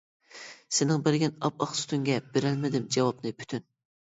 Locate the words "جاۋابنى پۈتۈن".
2.97-3.67